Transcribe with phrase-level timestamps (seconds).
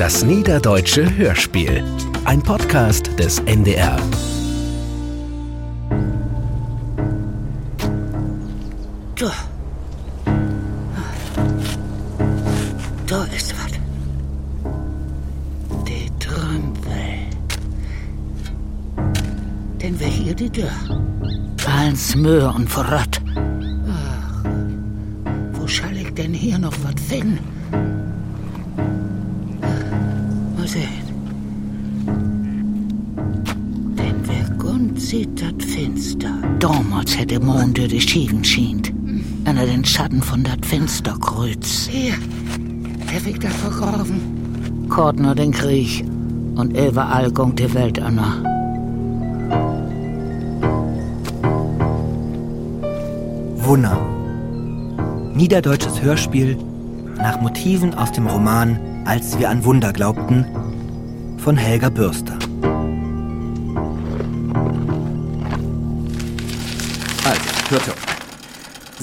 [0.00, 1.84] Das Niederdeutsche Hörspiel.
[2.24, 3.98] Ein Podcast des NDR.
[9.14, 9.30] Da.
[13.06, 13.72] Da ist was.
[15.86, 16.92] Die Trümpel.
[19.82, 20.70] Denn wer hier die Tür?
[21.78, 23.20] Eins Möhr und Verrat.
[25.52, 27.59] Wo schall ich denn hier noch was finden?
[37.20, 38.94] Hätte der Mond durch die Schienen schient.
[39.44, 41.86] Einer den Schatten von dat Fensterkreuz.
[41.90, 42.14] Hier.
[42.14, 44.86] Hab ich da vergraben?
[44.88, 46.02] Kortner den Krieg
[46.54, 48.42] und überall gongt die Welt anna.
[53.56, 53.98] Wunner.
[55.34, 56.56] Niederdeutsches Hörspiel
[57.18, 60.46] nach Motiven aus dem Roman Als wir an Wunder glaubten
[61.36, 62.39] von Helga Bürster.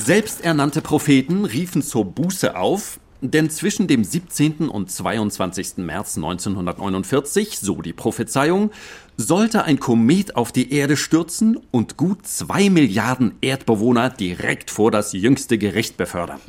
[0.07, 4.69] Selbsternannte Propheten riefen zur Buße auf, denn zwischen dem 17.
[4.69, 5.79] und 22.
[5.79, 8.71] März 1949, so die Prophezeiung,
[9.17, 15.11] sollte ein Komet auf die Erde stürzen und gut zwei Milliarden Erdbewohner direkt vor das
[15.11, 16.39] jüngste Gericht befördern.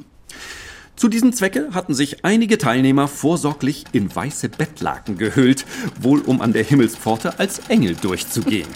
[0.95, 5.67] Zu diesem Zwecke hatten sich einige Teilnehmer vorsorglich in weiße Bettlaken gehüllt,
[6.01, 8.69] wohl um an der Himmelspforte als Engel durchzugehen.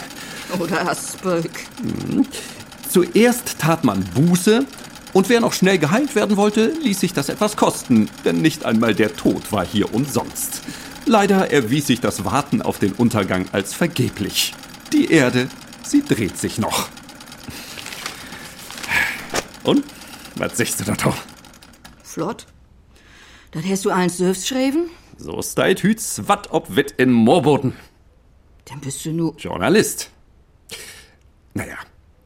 [0.59, 1.51] Oder Aspöck.
[2.93, 4.67] Zuerst tat man Buße,
[5.13, 8.93] und wer noch schnell geheilt werden wollte, ließ sich das etwas kosten, denn nicht einmal
[8.93, 10.61] der Tod war hier umsonst.
[11.07, 14.53] Leider erwies sich das Warten auf den Untergang als vergeblich.
[14.91, 15.49] Die Erde,
[15.83, 16.89] sie dreht sich noch.
[19.63, 19.83] Und?
[20.35, 21.17] Was siehst du da doch?
[22.03, 22.45] Flott.
[23.53, 24.91] Das hast du eins selbst geschrieben?
[25.17, 27.73] So steit hüts wat ob wit in Moorboden.
[28.65, 29.33] Dann bist du nu.
[29.39, 30.11] Journalist.
[31.55, 31.77] Naja,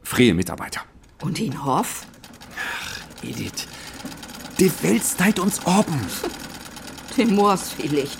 [0.08, 0.80] freie Mitarbeiter.
[1.22, 2.06] Und in Hoff?
[3.22, 3.66] Edith,
[4.58, 6.00] die Welt steit uns oben.
[7.16, 8.16] Den Moors vielleicht.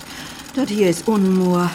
[0.55, 1.71] Das hier ist Unmoor.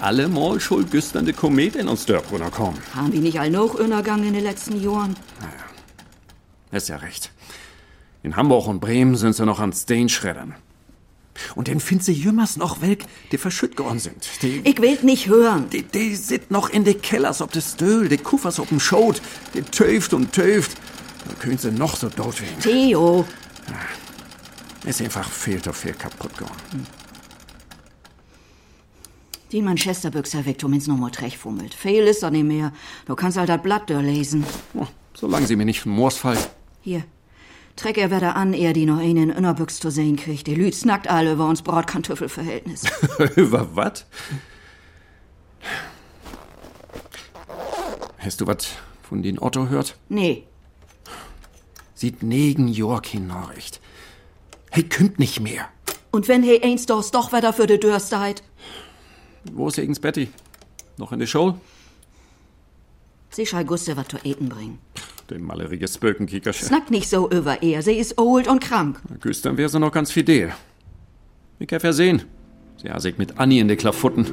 [0.00, 2.78] Alle mal schuld güsternde Komet in uns Dörbrunner kommen.
[2.94, 5.16] Haben die nicht all noch untergangen in den letzten Jahren?
[6.70, 7.32] Ist ja recht.
[8.22, 10.54] In Hamburg und Bremen sind sie noch an Steinschreddern.
[11.54, 14.28] Und dann find sie jümmers noch welk, die verschütt geworden sind.
[14.42, 15.68] Die, Ich will nicht hören.
[15.70, 19.20] die, die sit noch in de Kellers ob de Stöhl, die Kuffers ob'm Schot,
[19.54, 20.76] die töft und töft.
[21.26, 22.58] Da können sie noch so dort werden.
[22.60, 23.24] Theo,
[24.86, 26.86] Ist einfach viel zu viel kaputt geworden.
[29.52, 31.72] die Manchesterbüchser weg, du minst noch mal Trech fummelt.
[31.74, 32.72] Fehl ist doch nicht mehr.
[33.06, 34.44] Du kannst halt das Blatt da lesen.
[34.74, 36.50] Oh, solange sie mir nicht vom Moors fallt.
[36.82, 37.04] Hier.
[37.78, 40.48] Treck er wieder an, er die noch einen in Innerbüchs zu sehen kriegt.
[40.48, 42.82] Die Lüd snackt alle über uns Brotkartoffelverhältnis.
[43.36, 44.04] Über was?
[48.18, 48.66] Hast du was
[49.02, 49.96] von den Otto hört?
[50.08, 50.44] nee,
[51.94, 53.80] Sieht negen Jorkin Nachricht.
[54.70, 55.68] Hey, kümmt nicht mehr.
[56.10, 58.42] Und wenn he eins doch wieder für de Dörr seid,
[59.52, 60.28] Wo ist Egens Betty?
[60.96, 61.58] Noch in der Show?
[63.30, 64.78] sie schall Guste wat zu eten bringen.
[65.30, 66.66] Dem maleriges Spökenkickerchen.
[66.66, 69.00] Snack nicht so über er, sie ist old und krank.
[69.20, 70.52] Güstern wär sie noch ganz fidel.
[71.58, 72.22] Ich hab ja sehen.
[72.82, 74.26] Sie hat sich mit Annie in de Klafutten.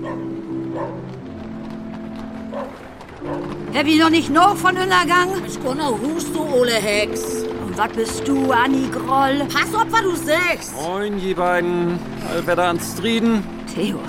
[3.73, 5.29] Hab ich noch nicht noch von Untergang?
[5.45, 7.43] Ich genau hust du, Ole Hex.
[7.65, 9.45] Und was bist du, Anni Groll?
[9.51, 10.73] Pass auf, was du sagst.
[10.75, 11.99] Moin, die beiden.
[12.29, 13.43] Allwetter ans Trieden.
[13.73, 13.99] Theo,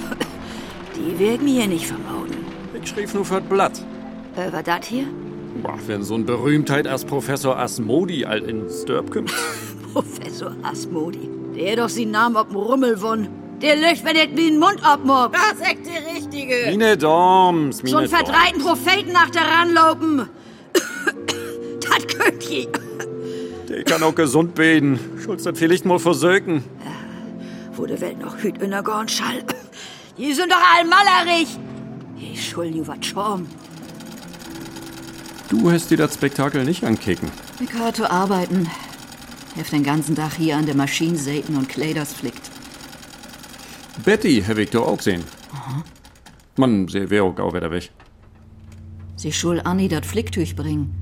[0.95, 2.37] die werden mir hier nicht vermauden.
[2.81, 3.83] Ich schrieb nur für Blatt.
[4.37, 5.07] Äh, was dat hier?
[5.63, 9.33] Boah, wenn so ein Berühmtheit als Professor Asmodi all in Sturb kommt.
[9.93, 11.31] Professor Asmodi.
[11.55, 13.29] Der hat doch seinen Namen auf dem Rummel won.
[13.63, 15.35] Der löcht, wenn er mir den Mund abmockt.
[15.35, 16.71] Das ist echt der Richtige.
[16.71, 20.29] Mine Doms, mine So einen verdreiten Propheten nach der ranlopen.
[21.81, 22.69] das könnt ihr.
[23.69, 25.01] Der kann auch gesund beten.
[25.25, 26.63] Schulz das vielleicht mal versöken.
[27.75, 29.43] Wo der Welt noch hüt in der Gorn schall.
[30.19, 31.49] Die sind doch all mallerig.
[32.19, 33.47] Ich schuld ju wat Schorm.
[35.49, 37.31] Du hast dir das Spektakel nicht ankicken.
[37.95, 38.69] Zu arbeiten.
[39.55, 42.51] Heft den ganzen Tag hier an der Maschine säten und Kleiders flickt.
[44.05, 45.25] Betty ich doch auch gesehen.
[46.57, 47.91] Mann, sie wär auch wieder weg.
[49.17, 50.95] Sie schul Anni dat Flicktüch bringen.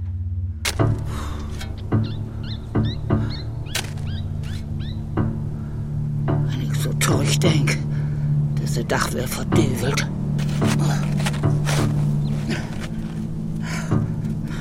[6.27, 7.79] Wenn ich so durch denk,
[8.61, 10.07] dass der Dach wär verdübelt.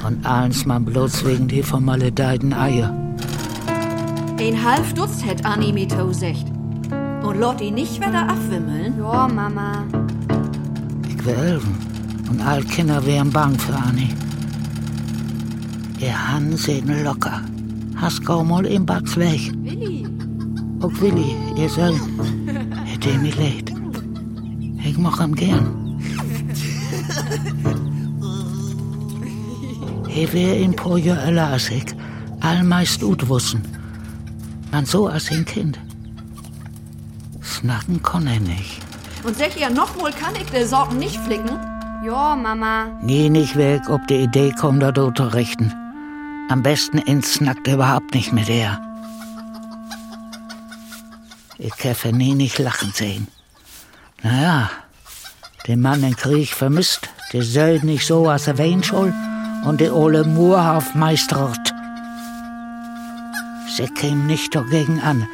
[0.06, 2.94] Und eins mal bloß wegen die vermaledeiten Eier.
[4.38, 6.48] Ein halb Dutz hätt Anni mit secht.
[7.24, 8.96] Und lot ihn nicht wieder abwimmeln.
[9.00, 9.86] Ja, Mama.
[11.08, 11.78] Ich will helfen.
[12.30, 14.10] Und all Kinder wären bang für Anni.
[16.00, 17.42] Ihr Han sehen locker.
[17.96, 19.54] Hast kaum mal im Batz weg.
[19.62, 20.06] Willi.
[20.82, 21.98] Auch Willi, ihr Sohn.
[22.86, 23.72] Hätte ihr mich leid.
[24.84, 25.83] Ich mach ihn gern.
[30.14, 31.86] He wär in Jahre las ich.
[32.40, 33.64] Allmeist ut wussen.
[34.72, 35.80] Man so als ein Kind.
[37.42, 38.80] Snacken kann er nicht.
[39.24, 41.58] Und sag ihr, nochmal kann ich de Sorgen nicht flicken?
[42.06, 43.00] Ja, Mama.
[43.08, 45.74] Geh nicht weg, ob die Idee kommt, da zu richten.
[46.50, 48.80] Am besten ins Nackt überhaupt nicht mit er.
[51.58, 53.28] Ich käfe nie nicht lachen sehen.
[54.22, 54.70] Naja,
[55.66, 59.12] den Mann im Krieg vermisst, der soll nicht so, als er weinen soll,
[59.66, 61.74] und der ole Murhaft meistert.
[63.76, 65.28] Sie käm nicht dagegen an,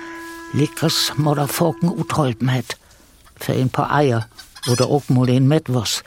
[0.53, 2.77] Lickers oder Forken utholpen hätt.
[3.35, 4.27] Für ein paar Eier
[4.71, 6.03] oder auch mal den Metwurst.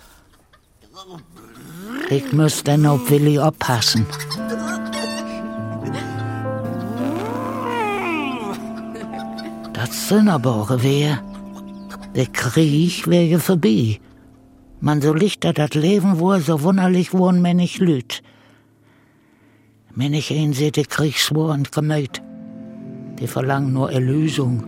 [2.08, 4.06] Ich muss dann auf Willi aufpassen.
[9.72, 11.22] Das Sünnerborge wär.
[12.14, 14.00] Der Krieg wäre vorbei.
[14.84, 18.20] Man so lichter das Leben wohl so wunderlich wohn mir nicht lüt.
[19.94, 22.20] Wenn ich ihn sehe, der Kriegswur und Gemüt,
[23.20, 24.64] die verlangen nur Erlösung.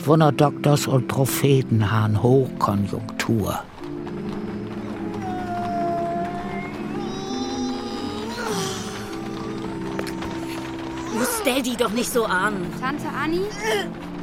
[0.00, 3.62] Wunderdoktors und Propheten haben Hochkonjunktur.
[11.12, 12.54] Du stell die doch nicht so an.
[12.80, 13.42] Tante Anni,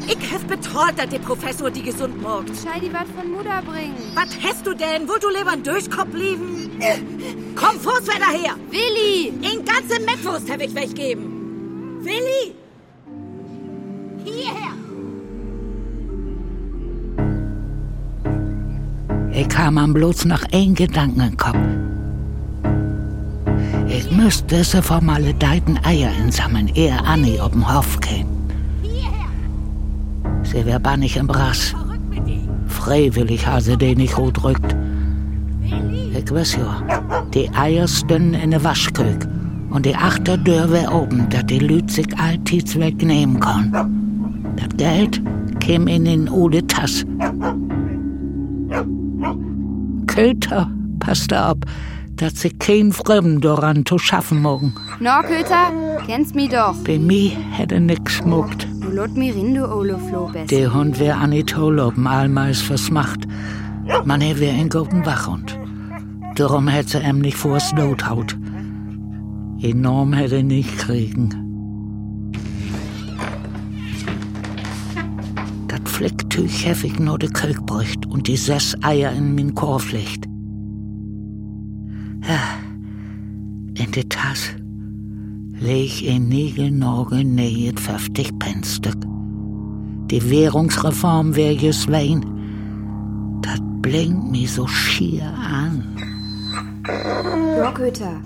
[0.08, 2.50] Ich hef betreut, dass der Professor die gesund morgt.
[2.50, 3.96] schei die wat von Mutter bringen.
[4.16, 5.08] Was hast du denn?
[5.08, 6.72] Wollt du lieber einen Durchkopf blieben?
[7.56, 8.56] Komm, Fußwetter her!
[8.72, 9.28] Willi!
[9.28, 12.00] In ganze Mettwurst hab ich weggeben.
[12.02, 12.56] Willi!
[14.24, 14.74] Hierher!
[19.32, 21.58] Ich kam am bloß nach ein Gedanken in den Kopf.
[23.88, 28.39] Ich müsste diese vermaledeiten Eier insammeln, ehe Annie auf den Hof käme.
[30.52, 31.76] Sie wär bannig im Brass.
[32.68, 34.76] Freiwillig ha sie den nicht gut rückt.
[35.62, 36.84] Ich weiß ja,
[37.34, 39.28] die Eier stünden in der Waschkök
[39.70, 43.72] und die Achterdür wär oben, dat die Lüt sich alltids wegnehmen kann.
[44.56, 45.22] Das Geld
[45.60, 47.06] käm in den Ode Tass.
[50.08, 51.58] Köter, passt auf,
[52.16, 54.74] dass sie kein Fremden daran zu schaffen mogen.
[55.00, 55.72] No, Köter,
[56.08, 56.76] kennst mi doch.
[56.86, 58.68] Bei mir hätte nix schmuckt.
[58.90, 60.48] Du lot mi rin, du Ole Flobes.
[60.48, 63.28] Der Hund wär an die Tolopen allmeist versmacht.
[64.04, 65.60] Man er wär ein guten Wachhund.
[66.36, 68.36] Darum hätte sie ihm nicht vors Not haut.
[69.62, 71.30] Enorm hätte er nicht kriegen.
[75.68, 80.26] Das Flecktüch heftig nur de Kölk bräucht und die sechs Eier in min Korb legt.
[82.28, 82.42] Ja,
[83.76, 84.59] in de Tasse
[85.60, 88.98] leg ein Nägelnagel nähet fünfzig Pennstück.
[90.10, 92.26] Die Währungsreform wär just wein.
[93.42, 95.84] Das blinkt mi so schier an.
[97.76, 98.20] Köter.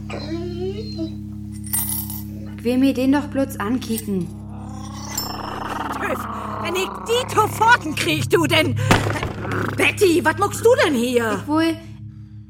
[2.57, 4.27] Ich will mir den doch bloß ankicken.
[6.63, 8.75] Wenn ich die Toforten krieg, du denn...
[9.75, 11.43] Betty, was muckst du denn hier?
[11.45, 11.75] Wohl,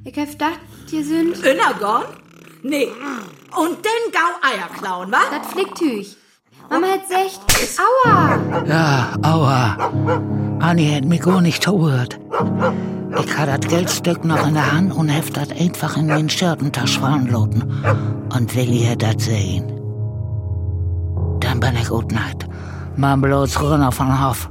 [0.06, 0.60] ich hab gedacht,
[0.92, 2.06] ihr sind Innergorn?
[2.62, 2.88] Nee.
[3.56, 5.18] Und den Gau Eier klauen, wa?
[5.32, 6.18] das Flicktüch.
[6.70, 7.42] Mama hat secht.
[7.80, 8.40] Aua!
[8.66, 9.78] Ja, aua.
[10.60, 12.20] Anni hätt mich gar nicht gehört.
[13.24, 16.98] Ich hatte das Geldstück noch in der Hand und heft das einfach in mein Schirtentasch
[16.98, 17.62] veranloten.
[18.36, 19.68] Und Willi hätt das sehen.
[21.40, 22.48] Dann bin ich gut nacht.
[22.96, 24.50] Man bloß runter von Hof.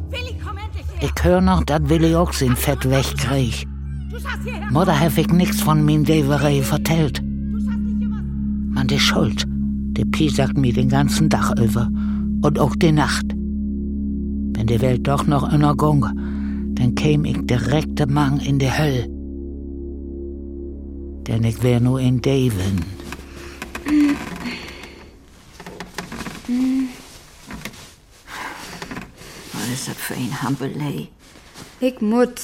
[1.01, 3.67] Ich hör noch, dass Willi auch sein Fett wegkrieg.
[4.11, 4.71] Du schaffst hierher.
[4.71, 7.21] Mutter hef ich nix von min Deverei vertellt.
[8.83, 11.89] Man, die Schuld, die Pi sagt mir den ganzen Tag über.
[12.43, 13.27] Und auch die Nacht.
[13.29, 16.05] Wenn die Welt doch noch unterging,
[16.75, 19.07] dann käm ich direkt Mang in die Höll.
[21.29, 22.85] Denn ich wär nur in Daven.
[29.53, 31.07] Was ist das für ein Hampelei?
[31.79, 32.41] Ich mut.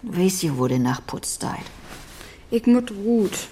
[0.00, 1.68] Weiß ihr, wo der nachputzt deit?
[2.50, 3.48] Ich mut ruht.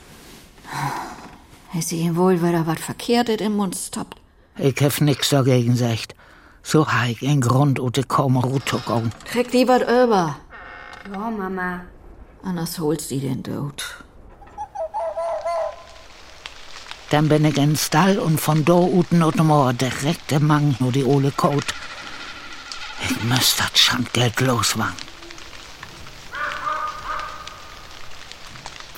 [1.74, 4.20] Ist ihm wohl, weil er was Verkehrtes im Mund stoppt?
[4.58, 6.14] Ich hef nix dagegen sagt.
[6.62, 9.12] So ha ich en Grund, ute kaum Rutukung.
[9.24, 10.36] Krieg die was über.
[11.12, 11.82] Ja, Mama.
[12.42, 13.84] Anders holst die den Tod.
[17.10, 20.90] Dann bin ich in Stall und von do uten ut Moor direkt im Mang nur
[20.90, 21.74] die ole Kot.
[23.08, 24.94] Ich müsste das Schandgeld loswagen.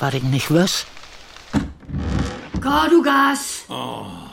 [0.01, 0.49] Was ich nicht
[2.59, 2.71] wüs?
[2.71, 3.65] Cordugas!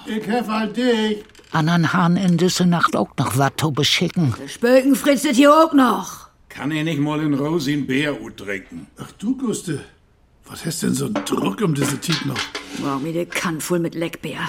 [0.05, 1.23] Ich hef halt dich.
[1.51, 4.33] Anderen Hahn in diese Nacht auch noch was zu beschicken.
[4.47, 6.27] Spöken fritzet hier auch noch.
[6.49, 8.87] Kann ich nicht mal in Rosi einen Bär trinken?
[8.97, 9.81] Ach du, Guste.
[10.47, 12.37] Was hast denn so einen Druck um diese Tiet noch?
[12.79, 14.39] Wow, mir der Kann voll mit Leckbär.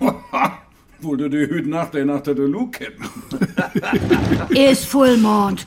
[1.00, 3.04] Wohl du die Hüt nach der Nacht der Luke hätten.
[4.54, 5.66] Ist Vollmond.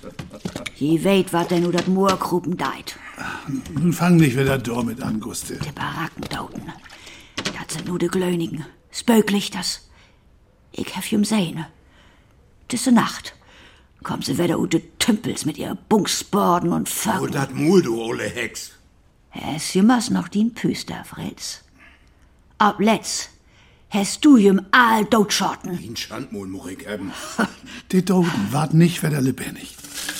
[0.75, 2.97] Je weit, wat denn u dat Moorgruben deit.
[3.79, 5.55] Nun fang nicht wieder damit an, Guste.
[5.55, 6.63] Die Baracken dauten.
[7.71, 8.65] Sind nur de Glönigen.
[8.91, 9.89] Spöklichters.
[10.73, 11.67] Ich hef jum sehne.
[12.71, 13.33] Disse Nacht.
[14.03, 17.31] Kommen sie wieder ut de Tümpels mit ihr Bunksborden und Oh, Föcken.
[17.31, 18.71] dat Mul, du ole Hex.
[19.55, 21.61] Es jemals noch din Püster, Fritz.
[22.57, 23.29] Ab letzt
[23.89, 25.77] hast du jüm all dotschotten.
[25.83, 27.13] In Schandmul muss ich haben.
[27.91, 29.75] Die Doden wart nicht wieder lebendig.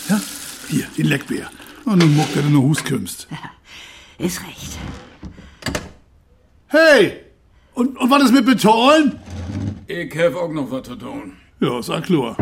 [0.10, 0.22] Ja?
[0.70, 1.50] Hier, den Leckbär.
[1.86, 3.28] Und nun muckt er, wenn du Hus kümmst.
[4.18, 4.78] Ist recht.
[6.68, 7.31] Hey!
[7.82, 9.14] Und, und was ist mit Beton?
[9.88, 11.34] Ich hab auch noch was zu tun.
[11.60, 12.36] Ja, sag klar.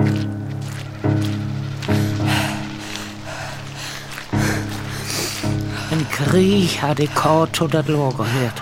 [5.92, 8.62] Im Krieg hat ich kaum zu dat Lohr gehört.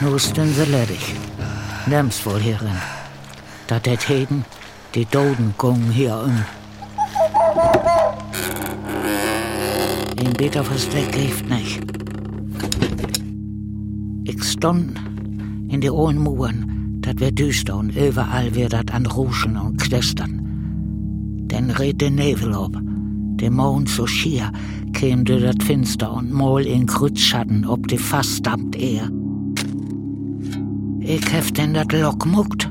[0.00, 1.14] Nu sind sie ledig.
[1.86, 2.80] Nimm's wohl hierin.
[3.68, 4.44] Dat det heden,
[4.96, 6.44] die Doden gungen hier um.
[10.18, 11.80] Ein beter Versteck hilft nicht.
[14.24, 14.98] Ich stund
[15.68, 20.42] in die hohen Muren, dat wär düster und überall wär dat an Ruschen und Knistern.
[21.48, 22.76] Dann red der Nebel ob.
[23.40, 24.50] Der Mond so schier
[24.92, 29.10] käm durch dat Finster und mal in Krützschatten ob die fastdampft er.
[31.00, 32.70] Ich hef denn dat Lock muckt,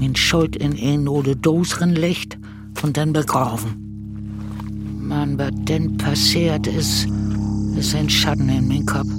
[0.00, 2.38] min Schuld in een oder doseren Licht
[2.82, 3.86] und dann begraben.
[5.00, 7.06] Man, was denn passiert ist,
[7.76, 9.15] ist ein Schatten in mein Kopf.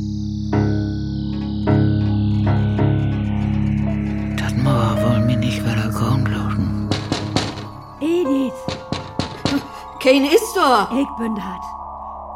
[10.07, 10.87] Kein ist da.
[10.93, 11.61] ich bin dat.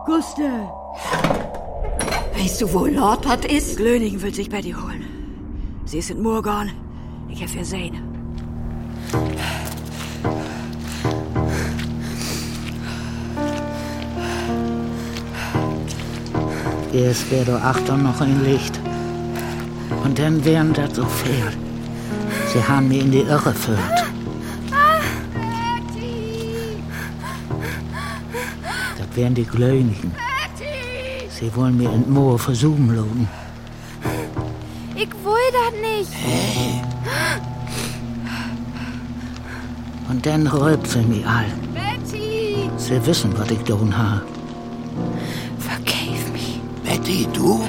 [0.06, 0.68] Guste,
[2.38, 3.78] Weißt du, wo Lord hat ist?
[3.78, 5.06] Glöningen will sich bei dir holen.
[5.86, 6.70] Sie ist in Murgon.
[7.30, 7.96] Ich hef ihr sehen.
[16.92, 18.82] Erst wär du Achtung noch ein Licht.
[20.04, 21.48] Und dann wären das so viel.
[22.52, 24.11] Sie haben mir in die Irre führt.
[29.16, 30.12] Wären die Glönigen.
[31.42, 33.28] Sie wollen mir in Moor versuchen lassen.
[34.96, 36.12] Ich will das nicht.
[40.10, 41.46] Und dann räubt sie mich all.
[41.74, 42.70] Betty!
[42.78, 44.22] Sie wissen, was ich tun habe.
[45.58, 46.60] Vergave mich.
[46.84, 47.62] Betty, du?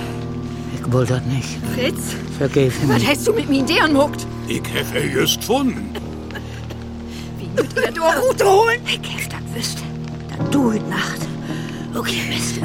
[0.75, 1.59] Ich will das nicht.
[1.75, 3.09] Fritz, was mich.
[3.09, 4.27] hast du mit mir in deren muckt?
[4.49, 5.95] Ich er just gefunden.
[7.39, 8.81] Wie mit mir durch Rute holen?
[8.85, 9.83] Ich hef das wüsste.
[10.29, 11.32] Dat du heut Nacht.
[11.95, 12.59] Okay, Mist.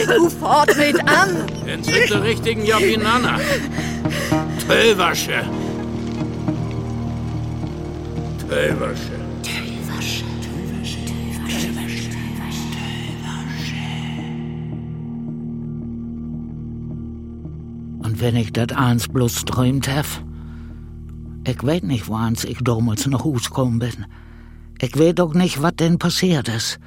[0.00, 1.46] Ich ruf fort mit an.
[1.64, 3.38] Sind die richtigen Jobinanna.
[4.66, 5.42] Tölwasche.
[8.48, 9.22] Tölwasche.
[18.02, 20.22] Und wenn ich das eins bloß träumt hef,
[21.44, 24.06] ich weet nicht, woans ich damals nach Hus gekommen bin.
[24.80, 26.78] Ich weet auch nicht, was denn passiert ist.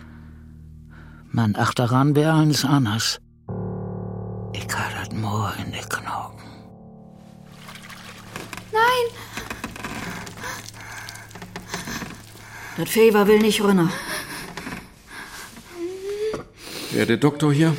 [1.38, 3.20] Man, ach, daran wär eins anders.
[4.54, 6.39] Ich hab das Moor in die Knochen.
[8.72, 9.06] Nein,
[12.77, 13.89] Das Fever will nicht runter.
[16.92, 17.75] Wer der Doktor hier?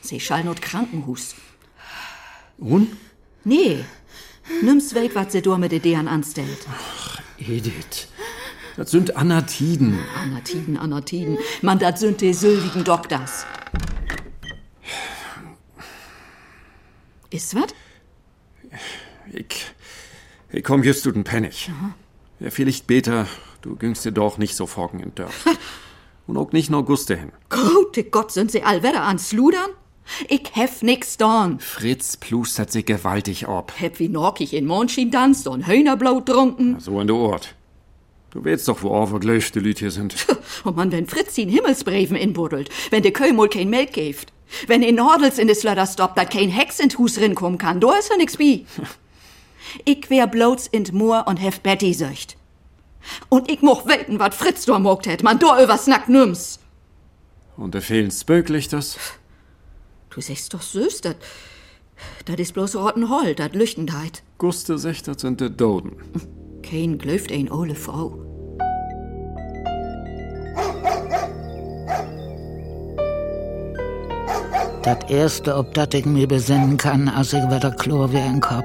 [0.00, 1.34] Sie schallnot Krankenhus.
[2.58, 2.96] Und?
[3.42, 3.84] Nee.
[4.62, 6.68] Nimm's weg, was sie da mit den Deren anstellt.
[7.38, 8.06] Edith.
[8.78, 9.98] Das sind Anatiden.
[10.22, 11.36] Anatiden, Anatiden.
[11.62, 13.44] Man, das sind die sylvigen Doktors.
[17.30, 17.74] Ist wat?
[19.32, 19.66] Ich,
[20.52, 21.72] ich komm just zu den Pennig.
[22.38, 23.26] Ja, vielleicht später,
[23.62, 25.44] du güngst dir doch nicht so forken in Dörf.
[26.28, 27.32] Und auch nicht nur Guste hin.
[27.48, 29.70] Gute Gott, sind sie allwetter an Sludern?
[30.28, 31.58] Ich hef nix dorn.
[31.58, 33.72] Fritz plustert sich gewaltig ab.
[33.80, 36.78] Hab wie Norkig in Mondschien tanzt und Hühnerblau trunken.
[36.78, 37.56] So in der Ort.
[38.30, 40.26] Du weißt doch, wo overglöschte Lüt hier sind.
[40.64, 44.32] Und man, wenn Fritz ihn Himmelsbreven inbuddelt, wenn de Kömol kein Melk gibt,
[44.66, 47.90] wenn in Nordels in de Slöder stoppt, dat kein Hex in Hus rinkommen kann, do
[47.92, 48.66] is ja nix bi.
[49.84, 52.36] ich wär bloß in Moor und hef Betty söcht.
[53.30, 56.58] Und ich moch weten, wat Fritz da mogt hätt, man da übersnackt nüms.
[57.56, 58.98] Und da fehlen Spöklichters?
[60.10, 61.16] Du sagst doch süß, dat,
[62.26, 64.22] dat is bloß roten Hol, dat Lüchtendheit.
[64.36, 65.96] Guste sagt, dat sind de Doden.
[66.62, 68.12] Kein glöft ein ole Frau.
[74.82, 78.64] Das erste, ob dat ich mir besinnen kann, als ich wieder klar wie ein Kopf,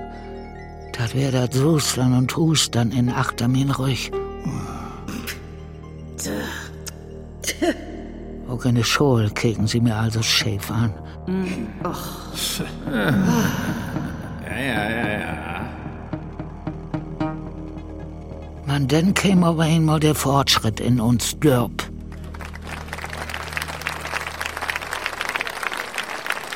[0.98, 4.12] dat wär dat Suslan und Hustern in achter min Rüch.
[8.48, 10.94] Auch in der Schule kicken sie mir also schäf an.
[14.46, 15.63] Ja, ja, ja, ja.
[18.74, 21.84] Man, dann käme aber einmal der Fortschritt in uns Dörp.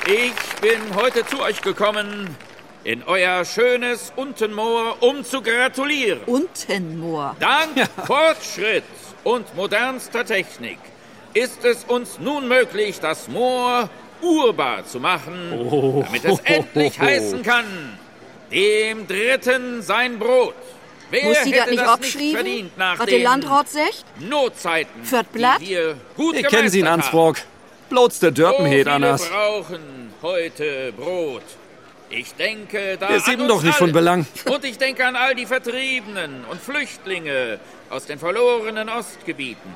[0.07, 2.35] Ich bin heute zu euch gekommen,
[2.83, 6.21] in euer schönes Untenmoor, um zu gratulieren.
[6.25, 7.35] Untenmoor.
[7.39, 8.83] Dank Fortschritt
[9.23, 10.79] und modernster Technik
[11.35, 13.91] ist es uns nun möglich, das Moor
[14.23, 16.03] urbar zu machen, Oh.
[16.03, 17.65] damit es endlich heißen kann,
[18.51, 20.55] dem Dritten sein Brot.
[21.09, 24.05] Wer Muss nicht das nicht nach Was den der Landrat sagt?
[24.19, 25.61] Notzeiten, Fürt Blatt?
[25.61, 26.87] die wir gut Ich kenne sie in?
[26.87, 27.37] Ansbrock.
[27.89, 29.29] Bloß der So Dörpenhed viele anders.
[29.29, 31.43] brauchen heute Brot.
[32.09, 33.91] Ich denke da eben uns doch nicht von.
[33.91, 34.25] Belang.
[34.45, 37.59] Und ich denke an all die Vertriebenen und Flüchtlinge
[37.89, 39.73] aus den verlorenen Ostgebieten.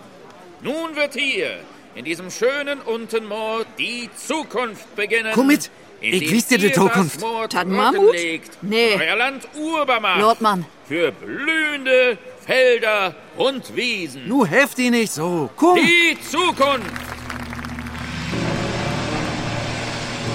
[0.61, 1.57] Nun wird hier,
[1.95, 5.31] in diesem schönen Untenmoor, die Zukunft beginnen.
[5.33, 5.69] Komm mit.
[6.03, 7.19] Ich wies dir die Zukunft.
[7.49, 8.15] Tan Mammut?
[8.63, 8.95] Nee.
[8.99, 10.19] Euer Land urbar macht.
[10.19, 10.65] Lordmann.
[10.87, 14.27] Für blühende Felder und Wiesen.
[14.27, 15.49] Nu helft die nicht so.
[15.55, 15.77] Komm.
[15.77, 16.89] Die Zukunft.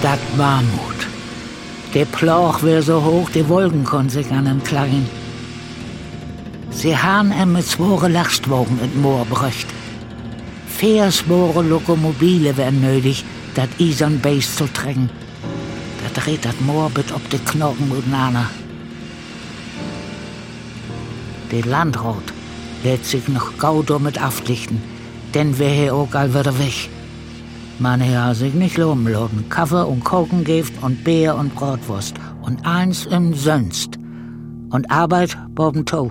[0.02, 0.94] Dat Mammut.
[1.94, 5.08] Der Plauch wär so hoch, die Wolken konn sich an ihm klein.
[6.70, 9.66] Sie han em mit zwore Lastwagen in Moor bröcht.
[10.68, 15.10] Versbore Lokomobile wären nötig, dat Isern Base zu drängen.
[16.16, 18.46] Dreht dat Moor bit ob de Knochen miteinander.
[21.50, 22.32] Der Landrat
[22.82, 24.80] lädt sich noch gaudo mit aflichten,
[25.34, 26.88] denn wär hier auch all wieder weg.
[27.78, 29.44] Man Herr sich nicht loben loben.
[29.50, 32.14] Kaffee und Kokengift und Bier und Bratwurst.
[32.40, 33.98] Und eins im Sönst.
[34.70, 36.10] Und Arbeit boben to.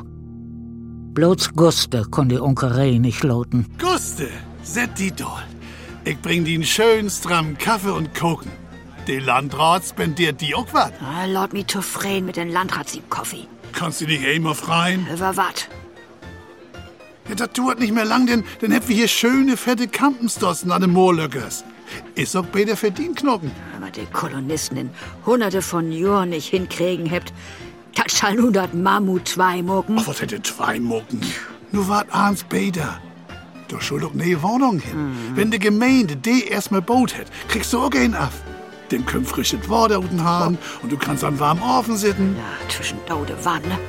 [1.16, 3.66] Bloß Guste kon die Unkerei nicht loten.
[3.80, 4.28] Guste,
[4.62, 5.44] set die doll.
[6.04, 8.52] Ich bring die schön stramm Kaffee und Koken.
[9.08, 10.94] Der Landrat spendiert die auch wat.
[11.02, 13.48] Ah, Lord me zufrieden mit den Landratssieb-Kaffee.
[13.72, 15.06] Kannst du dich einmal freien?
[15.14, 15.70] Über wat?
[17.30, 20.82] Ja, das dauert nicht mehr lang, denn dann hätten wir hier schöne, fette Kampensdossen an
[20.82, 21.64] den Moorlöckers.
[22.16, 23.52] Ist auch bei der Verdienknochen.
[23.78, 24.90] Aber die Kolonisten in
[25.26, 27.32] hunderte von Jahren nicht hinkriegen hebt,
[27.96, 29.98] das schall nun dat Mammut zwei mucken.
[30.00, 31.22] Ach, was hätte zwei Mucken?
[31.72, 33.00] Nur wart abends Bäder.
[33.68, 35.12] Du schuld auch ne Wohnung hin.
[35.36, 38.34] Wenn die Gemeinde die erstmal baut hätt, kriegst du auch einen ab.
[38.92, 42.36] Dem können frisches Wasser unten haben und du kannst an warmen Ofen sitzen.
[42.38, 43.80] Ja, zwischen daude Wanne.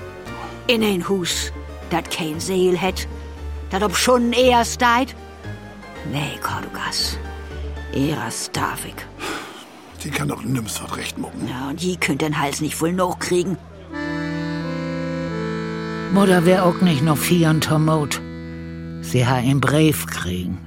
[0.66, 1.52] In ein Hus,
[1.90, 3.06] dat kein Seel het,
[3.70, 5.14] dat ob schon eher steit.
[6.10, 7.18] Nee, Cordugas.
[7.92, 9.06] Eras darf ich.
[10.02, 11.48] Die kann doch nimm's was recht mucken.
[11.48, 13.56] Ja, und die könnt den Hals nicht wohl noch kriegen.
[16.12, 18.20] Mutter wär auch nicht noch vier und Tomot.
[19.02, 20.58] Sie ha einen Brief kriegen.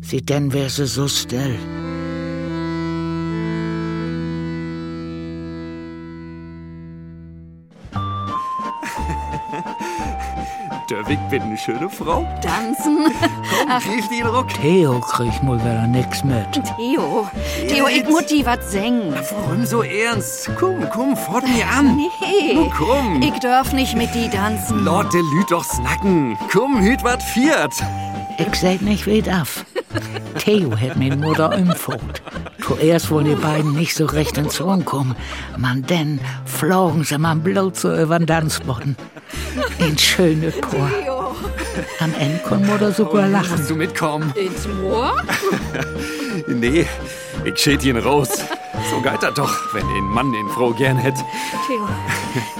[0.00, 1.58] Sie denn wär sie so still.
[10.90, 12.24] Der Weg bin eine schöne Frau.
[12.40, 13.06] Tanzen?
[13.84, 14.48] Griff die in den Ruck.
[14.54, 16.46] Theo kriegt mal wieder nix mit.
[16.76, 17.26] Theo,
[17.68, 19.12] Theo, ich muss die wat singen.
[19.32, 20.48] Warum so ernst?
[20.56, 21.96] Komm, komm, fordere mir an.
[21.96, 23.20] Nee, Nu komm.
[23.20, 24.84] ich darf nicht mit die tanzen.
[24.84, 26.38] Lord, der Lüd doch snacken.
[26.52, 27.74] Komm, hüt wat viert.
[28.38, 29.64] Ich seid nicht wie darf.
[30.38, 32.22] Theo hätt mir Mutter umfot.
[32.64, 35.14] Zuerst wollen die beiden nicht so recht ins Ohren kommen.
[35.56, 38.96] Man, denn flogen sie man bloß so über den Tanzboden.
[39.80, 40.90] Ein schöne Chor.
[42.00, 43.48] Am Ende kann Mutter sogar lachen.
[43.50, 44.32] Kannst du mitkommen?
[44.36, 45.14] ins Moor?
[46.48, 46.86] Nee,
[47.44, 48.28] ich schät ihn raus.
[48.90, 51.14] So geht das doch, wenn ein Mann den Frau gern hätt.
[51.66, 51.88] Theo,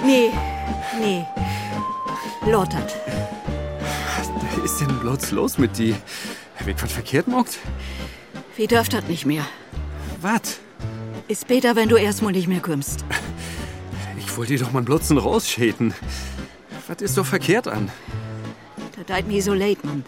[0.04, 0.30] nee,
[0.98, 1.24] nee.
[2.50, 2.96] Lothert,
[4.18, 5.94] Was ist denn bloß los mit die?
[6.66, 7.58] Wird was verkehrt mockt?
[8.56, 9.46] wie dürft das nicht mehr?
[10.20, 10.58] Was?
[11.28, 13.04] Ist besser, wenn du erstmal nicht mehr kommst.
[14.18, 15.94] Ich wollte dir doch mal bloßen rausschäten.
[16.88, 17.90] Was ist doch verkehrt an?
[18.96, 20.04] Das deit mir so leid, Mann.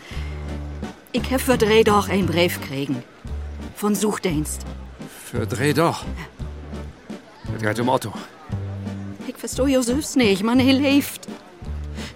[1.12, 3.04] Ich hab für Dreh doch ein Brief kriegen.
[3.76, 4.66] Von Suchdienst.
[5.24, 6.04] Für Dreh doch.
[7.52, 8.12] Das geht um Otto.
[9.28, 11.28] Ich verstehe ja selbst nicht, Mann, er lebt.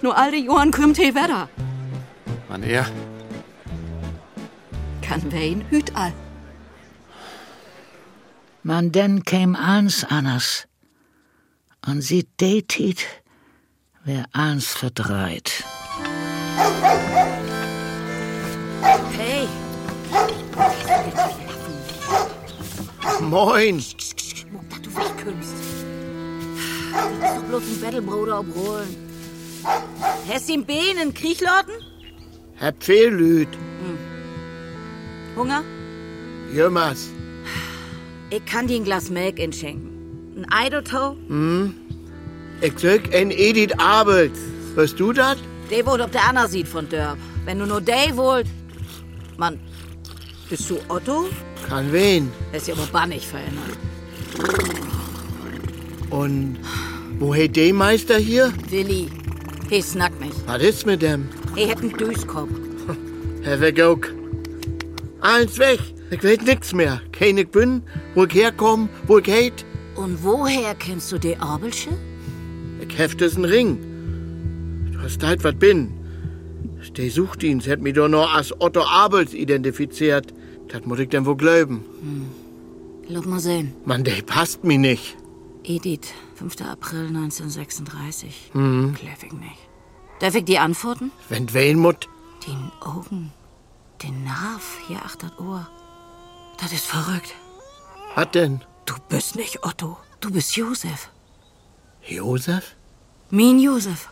[0.01, 1.49] Nur all die Jahren kommt he wieder.
[2.49, 2.87] Wann er?
[5.03, 6.13] Kann wen hüt all.
[8.63, 10.67] Man denn käm eins anders.
[11.85, 13.05] Und sie datet,
[14.05, 15.65] wer eins verdreit.
[19.17, 19.49] Hey,
[23.21, 23.83] Moin.
[24.51, 25.55] muck, dass du wegkommst.
[27.25, 28.97] Ist doch bloß ein Bettelbruder abholen.
[30.29, 31.75] Hast du im Bein in Kriechlauten?
[32.61, 33.49] Hab viel Lüd.
[35.37, 35.63] Hunger?
[36.55, 37.09] Jümmers.
[38.31, 39.91] Ich kann dir ein Glas Milch inschenken.
[40.37, 41.17] Ein Eidoto?
[41.29, 41.75] Hm?
[42.61, 44.39] Ich sög ein Edith Abels.
[44.75, 45.39] Hörst du dat?
[45.71, 47.19] Der wohnt ob der Anna sieht von Dörp.
[47.45, 48.47] Wenn du nur der wollt.
[49.37, 49.59] Mann,
[50.49, 51.29] bist du Otto?
[51.69, 52.31] Kann wen?
[52.53, 53.79] Das ist ja aber bannig verändert.
[56.11, 56.59] Und
[57.19, 58.53] wo he de Meister hier?
[58.69, 59.09] Willi,
[59.71, 60.33] he snackt mich.
[60.47, 61.29] Was ist mit dem?
[61.55, 62.51] He hat einen Düskopf.
[63.43, 64.13] Herr Wegok.
[65.23, 65.79] Eins weg.
[66.11, 67.01] Ich weiß nix mehr.
[67.13, 67.83] Kein ich bin,
[68.15, 69.65] wo ich herkomm, wo ich heit.
[69.95, 71.91] Und woher kennst du die Abelsche?
[72.81, 73.79] Ich heft es Ring.
[74.93, 75.93] Du hast halt wat bin.
[76.97, 80.35] Der Suchdienst hat mich doch noch als Otto Abels identifiziert.
[80.69, 81.85] Das muss ich denn wohl glauben.
[83.09, 83.73] Lass mal sehen.
[83.85, 85.17] Mann, der passt mir nicht.
[85.65, 86.61] Edith, 5.
[86.63, 88.51] April 1936.
[88.55, 88.95] Mhm.
[88.95, 89.69] Glaub ich nicht.
[90.19, 91.13] Darf ich die antworten?
[91.29, 92.09] Wenn wen mut,
[92.47, 93.33] Den Augen,
[94.03, 95.69] den Nerv hier achter Ohr.
[96.61, 97.35] Das ist verrückt.
[98.17, 98.61] hat denn?
[98.85, 99.97] Du bist nicht Otto.
[100.21, 101.09] Du bist Josef.
[102.07, 102.75] Josef?
[103.31, 104.09] Mein Josef.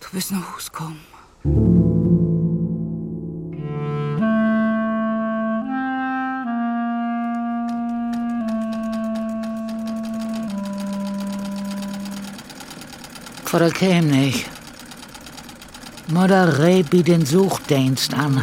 [0.00, 1.00] Du bist nach Hus gekommen.
[13.44, 14.46] Vor der käm nicht.
[16.08, 16.58] Mutter
[16.90, 18.42] wie den Suchdienst an.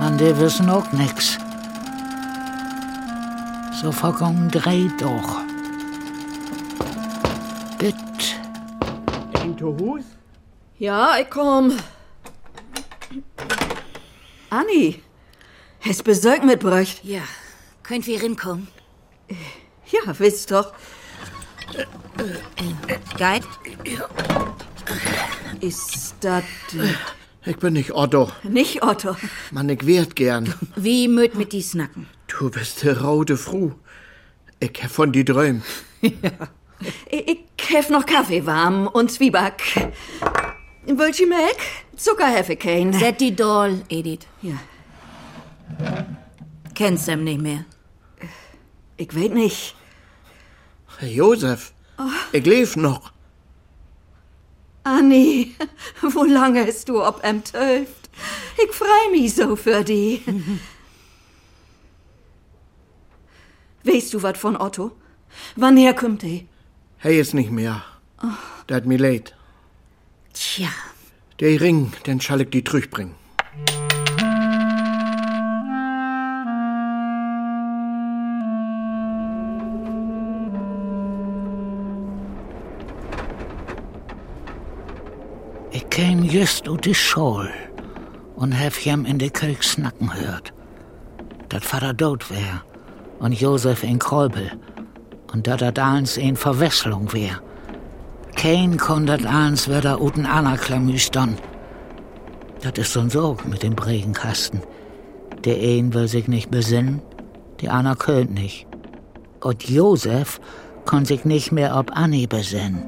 [0.00, 1.36] Man, die wissen auch nix.
[3.82, 5.42] So vollkommen dreht doch.
[7.78, 7.94] Bitt.
[9.44, 10.04] In Hus?
[10.78, 11.76] Ja, ich komm.
[14.48, 15.02] Anni,
[15.80, 17.04] hast Besuch mitbracht?
[17.04, 17.24] Ja,
[17.82, 18.68] könnt wir rinkommen?
[19.90, 20.72] Ja, wisst doch.
[23.18, 23.46] Guide?
[25.60, 26.44] Ist das
[27.46, 28.30] Ich bin nicht Otto.
[28.42, 29.16] nicht Otto?
[29.50, 30.52] Mann, ich werd gern.
[30.76, 32.06] Wie möt mit die snacken?
[32.26, 33.72] Du bist die rote Fru.
[34.60, 35.64] Ich hab von die träumt.
[36.02, 36.14] Ich,
[37.10, 39.62] ich hef noch Kaffee warm und Zwieback.
[40.86, 41.84] Wollt ihr Milch?
[41.96, 42.92] Zucker hef ich kein.
[42.92, 44.26] Set die Doll, Edith.
[44.42, 44.54] Ja.
[46.74, 47.64] Kennst ihm nicht mehr.
[48.96, 49.74] Ich weet nicht.
[51.00, 51.72] Josef,
[52.32, 53.12] ich leb noch.
[54.98, 55.54] Anni,
[56.02, 58.10] wo lange ist du ob em töft?
[58.62, 60.20] Ich freu mich so für die.
[63.84, 64.92] weißt du wat von Otto?
[65.56, 66.40] Wann her kommt er?
[66.98, 67.82] Hey, ist nicht mehr.
[68.66, 69.34] Dat mir leid.
[70.34, 70.68] Tja,
[71.40, 73.14] Der Ring, den schall ich die bringen.
[86.00, 87.50] Käm just ut die Schol
[88.34, 90.50] und hef jem in de Kölk snacken hört.
[91.50, 92.62] Dat Vater tot wär
[93.18, 94.50] und Josef in Kräubel
[95.30, 97.42] und dat dat eins in Verwesselung wär.
[98.34, 101.36] Kein kon dat eins wär uten Anna klamüstern.
[102.62, 104.62] Dat is so'n Sorg mit dem Bregenkasten.
[105.44, 107.02] Der een will sich nicht besinnen,
[107.60, 108.66] die Anna könnt nicht.
[109.42, 110.40] Und Josef
[110.86, 112.84] kon sich nicht mehr ob Anni besinnen.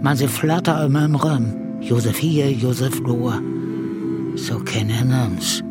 [0.00, 1.65] Man sie flatter immer im Rum.
[1.88, 3.40] Josef hier, Josef Lohr.
[4.34, 5.62] So kennen uns.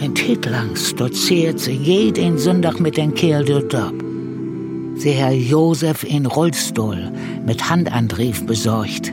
[0.00, 3.94] Ein Tit lang stolziert sie jeden Sonntag mit den Kerl dort ab.
[4.96, 7.12] Sie Herr Josef in Rollstuhl
[7.46, 9.12] mit Handantrieb besorgt.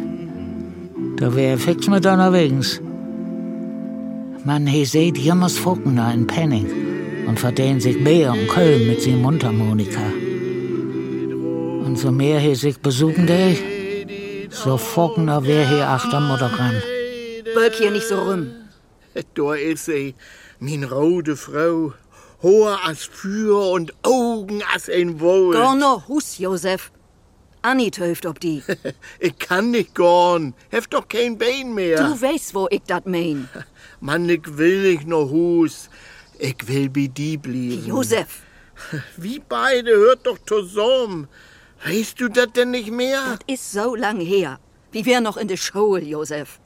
[1.18, 2.82] Da wär fix mit unterwegs.
[4.44, 6.66] Man he seht jemmers Fuckner in Penning
[7.28, 10.08] und verdient sich mehr um Köln mit sie Mundharmonika.
[11.86, 13.75] Und so mehr he sich besuchen de,
[14.56, 16.82] so Fuckner wär hier achter Mutter dran.
[17.54, 18.52] Bölk hier nicht so rum.
[19.34, 20.16] Da ist sie,
[20.60, 21.94] min rote Frau.
[22.42, 25.56] Hoher als Für und Augen als ein Wohl.
[25.56, 26.92] Gorno Hus, Josef.
[27.62, 28.62] Anni töft ob die.
[29.20, 30.54] Ich kann nicht gorn.
[30.70, 31.98] Heft doch kein Bein mehr.
[31.98, 33.50] Du weißt, wo ich dat mein.
[34.00, 35.90] Mann, ich will nicht noch Hus.
[36.38, 37.88] Ich will bei die blieben.
[37.88, 38.42] Josef.
[39.18, 41.28] Wie beide hört doch zusammen.
[41.86, 43.22] Weißt du das denn nicht mehr?
[43.48, 44.60] Das ist so lang her.
[44.92, 46.60] Wie wir noch in der Schule, Josef.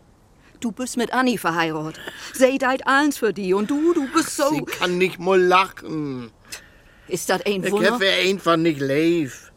[0.59, 1.99] Du bist mit Annie verheiratet.
[2.33, 4.49] Sie deit eins für die und du, du bist so.
[4.49, 6.31] Sie kann nicht mal lachen.
[7.07, 7.91] Ist das ein Ich Wunder?
[7.93, 9.51] habe einfach nicht leif.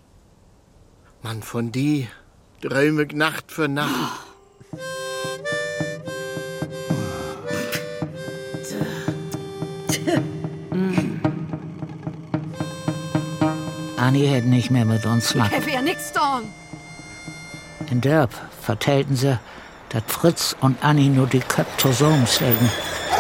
[1.22, 2.09] Mann, von die
[2.61, 4.20] träume ich Nacht für Nacht.
[14.03, 15.55] Annie hätte nicht mehr mit uns Ich lachen.
[15.55, 16.53] habe ja nix getan.
[17.88, 19.38] In Dörp vertellten sie,
[19.91, 22.69] dass Fritz und Annie nur die Köpfe zusammenstecken.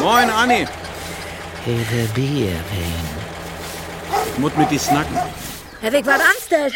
[0.00, 0.66] Moin, Anni.
[1.66, 3.04] Ewe Bier wen.
[4.32, 5.16] Ich muss mit die snacken.
[5.80, 6.74] Herr Weg, was anstellt?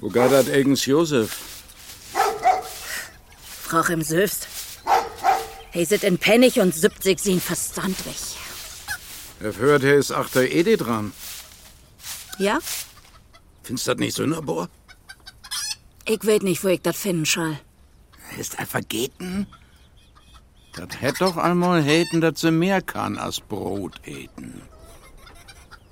[0.00, 1.36] Wo geht dat eigens Josef?
[3.62, 4.46] Frau im Söfst.
[5.72, 8.36] He sit in Pennig und 70 sin verstandlich.
[9.40, 11.12] Er hört, er ist achter Ede dran.
[12.38, 12.58] Ja?
[13.62, 14.68] Findest das nicht sonderbar?
[16.04, 17.58] Ich weet nicht, wo ich das finden soll.
[18.38, 19.46] Ist er vergeten?
[20.74, 24.62] Das hätt doch einmal häten, dass sie mehr kann als Brot häten.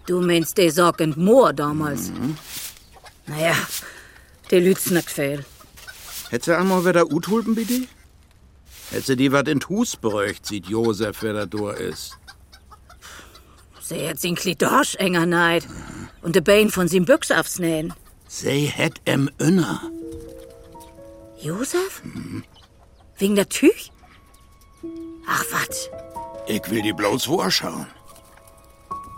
[0.06, 2.12] Du meinst de Sorg und Moor damals.
[3.26, 3.56] Naja,
[4.50, 5.44] de lüt's nicht viel.
[6.28, 7.88] Hätt sie einmal wieder Uthulpen, bitte?
[8.90, 12.18] Hätt sie die wat in Hus bräucht, sieht Josef, wer da durch ist.
[13.80, 15.66] Sie hat sin Klidorsch enger neid.
[16.24, 17.92] Und de Bein von sin Büchs aufsnähen.
[18.26, 19.80] Sie hätt em Inner.
[21.38, 22.02] Josef?
[23.18, 23.92] Wegen der Tüch?
[25.28, 25.90] Ach, wat?
[26.46, 27.86] Ich will die bloß vorschauen.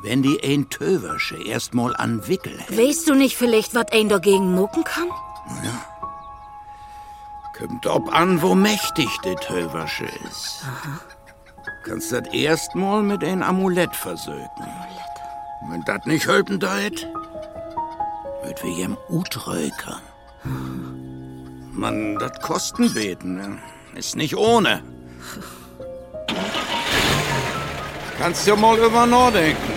[0.02, 4.08] Wenn die ein Töversche erst mal an Wickel hätt, Weißt du nicht vielleicht, wat ein
[4.08, 5.08] dagegen mucken kann?
[7.56, 10.62] kommt ob an, wo mächtig der Töversche ist.
[11.84, 14.48] Kannst das erst mal mit ein Amulett versögen.
[15.68, 17.08] Wenn das nicht helfen deit,
[18.44, 20.00] wird wir jem utrökern.
[21.72, 23.58] Man, das Kosten beten, ne?
[23.96, 24.82] ist nicht ohne.
[28.18, 29.72] Kannst ja mal über nachdenken.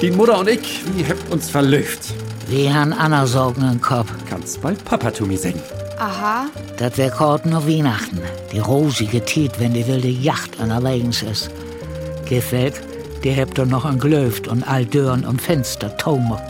[0.00, 2.14] Die Mutter und ich, wir habt uns verlöft.
[2.48, 4.10] Wir han Anna Sorgen im Kopf.
[4.28, 5.62] Kannst bald Papa zu mir singen.
[6.02, 6.46] Aha.
[6.78, 8.20] Das wär kort nur Weihnachten.
[8.50, 11.48] Die rosige Tiet, wenn die wilde Yacht unterwegs ist.
[12.28, 12.82] Gefällt,
[13.22, 16.42] die habt doch noch ein Glöft und all Dörren um Fenster taumert.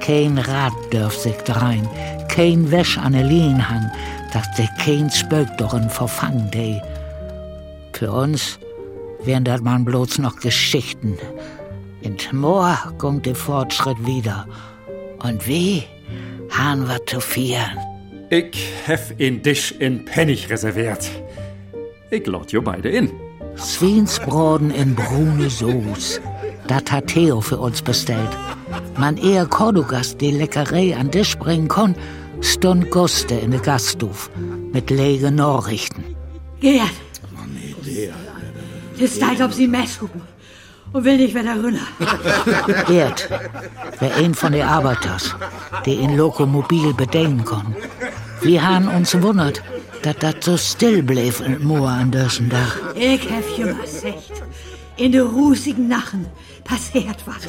[0.00, 1.88] Kein Rad dürft sich drein,
[2.28, 3.88] kein Wäsch an der Lien hang,
[4.32, 6.80] dass der kein Spök doch in Verfang de.
[7.92, 8.58] Für uns
[9.22, 11.16] wären das man bloß noch Geschichten.
[12.00, 14.44] In Moor kommt der Fortschritt wieder.
[15.22, 15.84] Und wie
[16.50, 17.91] han wir zu vieren?
[18.32, 21.10] Ich hef in dich in Pennig reserviert.
[22.10, 23.10] Ich lad jo beide in.
[23.56, 26.18] Zwiensbroden in brune Soße.
[26.66, 28.30] Das hat Theo für uns bestellt.
[28.96, 31.94] Man eher Kordogast die Leckerei an Tisch bringen kon,
[32.40, 34.30] stund Guste in de Gaststuf
[34.72, 36.02] mit lege Norrichten.
[36.58, 36.96] Gerd.
[38.98, 40.22] Das ist, als ob sie Mess hupen.
[40.94, 41.86] Und will nicht wieder runter.
[42.86, 43.28] Gerd,
[44.00, 45.34] wär ein von den Arbeiters,
[45.84, 47.76] die in Lokomobil bedienen kon.
[48.42, 49.62] Wir han uns wundert,
[50.02, 52.76] dass dat so still blieb in Moor an dessen Dach.
[52.94, 54.42] Ich hab schon mal gesagt.
[54.96, 56.26] In de rußigen Nachen
[56.64, 57.46] passiert was.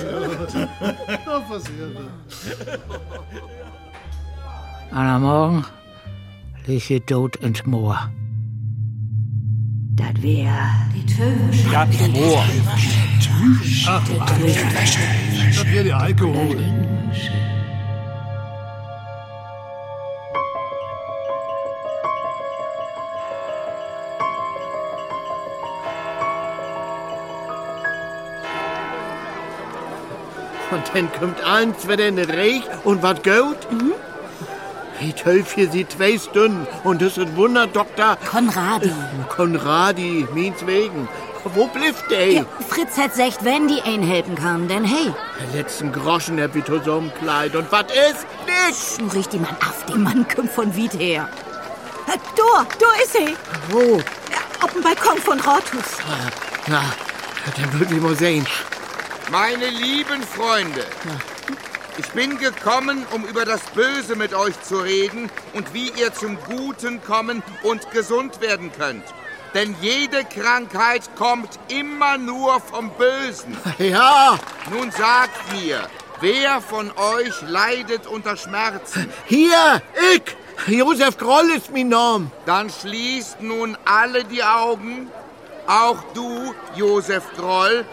[4.91, 5.65] An am Morgen
[6.67, 8.12] lieg ich tot ins Moor.
[9.95, 10.53] Das wär.
[10.95, 11.71] Die Töwisch.
[11.71, 12.43] Ja, Moor.
[15.56, 16.58] Das wäre der Alkohol.
[30.73, 33.57] Und dann kommt eins wieder in den Reich und wat gut?
[33.71, 33.93] Mhm.
[35.01, 38.17] Die Tölfje sieht zwei Stunden und das ist Wunder, Doktor.
[38.29, 38.91] Konradi.
[39.29, 41.07] Konradi, meins wegen.
[41.43, 42.31] Wo blifft der?
[42.31, 45.13] Ja, Fritz hat gesagt, wenn die einen helfen kann, denn hey.
[45.41, 47.53] Der letzten Groschen hab ich zusammenkleid.
[47.55, 48.25] Und was ist?
[48.47, 48.97] Nix!
[48.99, 51.27] Nun riecht die Mann auf, der Mann kommt von weit her.
[52.07, 53.36] Äh, Da, da ist sie.
[53.69, 54.01] Wo?
[54.63, 55.97] Auf dem Balkon von Rathaus.
[56.67, 56.81] Na,
[57.57, 58.47] dann würde ich mal sehen.
[59.31, 60.86] Meine lieben Freunde,
[61.97, 66.38] ich bin gekommen, um über das Böse mit euch zu reden und wie ihr zum
[66.43, 69.03] Guten kommen und gesund werden könnt.
[69.53, 73.55] Denn jede Krankheit kommt immer nur vom Bösen.
[73.77, 74.38] Ja.
[74.71, 75.88] Nun sagt mir,
[76.19, 79.12] wer von euch leidet unter Schmerzen?
[79.25, 79.81] Hier,
[80.15, 80.23] ich!
[80.67, 82.31] Josef Groll ist mein Name.
[82.45, 85.09] Dann schließt nun alle die Augen
[85.67, 87.86] Auch du, Josef Groll.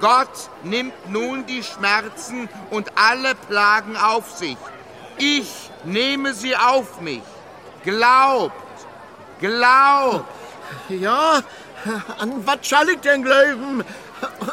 [0.00, 4.56] Gott nimmt nun die Schmerzen und alle Plagen auf sich.
[5.18, 7.22] Ich nehme sie auf mich.
[7.84, 8.54] Glaubt,
[9.40, 10.24] glaubt.
[10.88, 11.40] Ja,
[12.18, 13.84] an was soll ich denn glauben?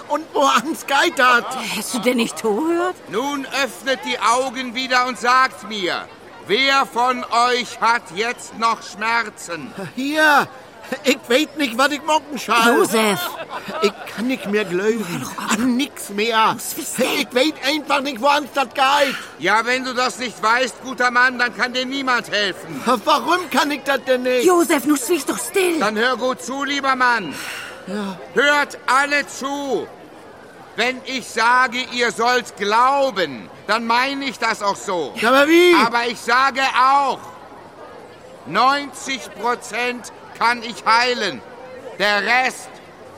[0.07, 1.43] Und wo ans geht das?
[1.75, 2.95] Hast du denn nicht gehört?
[3.09, 6.07] Nun öffnet die Augen wieder und sagt mir,
[6.47, 9.73] wer von euch hat jetzt noch Schmerzen?
[9.95, 10.47] Hier,
[11.03, 12.55] ich weiß nicht, was ich machen soll.
[12.77, 13.19] Josef!
[13.81, 15.25] Ich kann nicht mehr glauben.
[15.49, 16.55] An nix mehr.
[16.77, 19.15] Ich weiß einfach nicht, wo ans das geht.
[19.39, 22.81] Ja, wenn du das nicht weißt, guter Mann, dann kann dir niemand helfen.
[22.85, 24.45] Warum kann ich das denn nicht?
[24.45, 25.79] Josef, nu schwiegst doch still.
[25.79, 27.33] Dann hör gut zu, lieber Mann.
[27.87, 28.17] Ja.
[28.33, 29.87] Hört alle zu.
[30.75, 35.13] Wenn ich sage, ihr sollt glauben, dann meine ich das auch so.
[35.15, 35.73] Ja, aber wie?
[35.73, 37.19] Aber ich sage auch,
[38.45, 41.41] 90 Prozent kann ich heilen.
[41.99, 42.69] Der Rest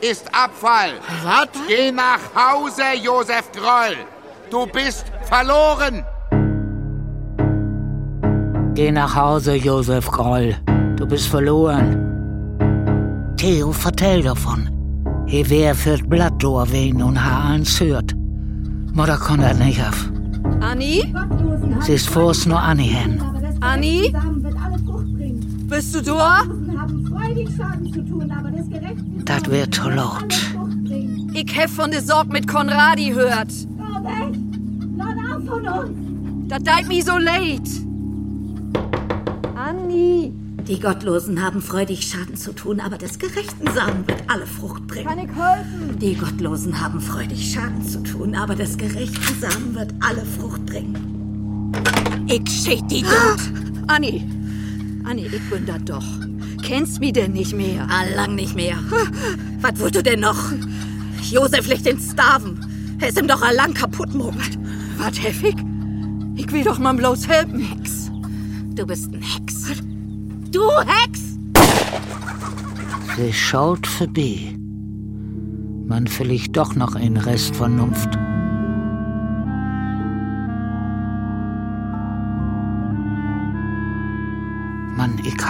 [0.01, 0.93] ist Abfall.
[1.23, 1.49] Was?
[1.67, 3.97] Geh nach Hause, Josef Groll.
[4.49, 6.05] Du bist verloren.
[8.73, 10.55] Geh nach Hause, Josef Groll.
[10.95, 12.05] Du bist verloren.
[13.37, 14.69] Theo, vertell davon.
[15.27, 18.15] Hier wär fürs Blatt durchwehen und ha eins hört.
[18.93, 20.09] Mutter kann das nicht auf.
[20.61, 21.13] Anni?
[21.81, 23.21] Sie ist vor's nur Anni hin.
[23.61, 24.13] Anni?
[25.69, 26.43] Bist du da?
[29.25, 30.33] Das wird laut.
[31.33, 33.51] Ich hab von der Sorg mit Konradi hört.
[36.47, 37.69] Das deit mi so leid.
[39.55, 40.33] Anni.
[40.67, 45.07] Die Gottlosen haben freudig Schaden zu tun, aber des gerechten Samen wird alle Frucht bringen.
[45.07, 45.99] Kann ich helfen?
[45.99, 51.73] Die Gottlosen haben freudig Schaden zu tun, aber des gerechten Samen wird alle Frucht bringen.
[52.27, 53.39] Ich schick die tot.
[53.87, 54.23] Anni.
[55.03, 56.05] Anni, ich bin da doch.
[56.61, 57.87] Kennst mi denn nicht mehr?
[57.89, 58.77] Ah, lang nicht mehr.
[59.61, 60.51] Was wollt du denn noch?
[61.29, 62.59] Josef liegt in Staven.
[62.99, 64.57] Er ist ihm doch allang kaputt mogelt.
[64.97, 65.55] Was, Heffig?
[66.35, 67.59] Ich will doch mal bloß helfen.
[67.59, 68.11] Hex.
[68.75, 69.71] Du bist ein Hex.
[70.51, 71.37] Du Hex!
[73.17, 74.55] Sie schaut vorbei.
[75.85, 78.17] Man vielleicht doch noch ein Rest Vernunft.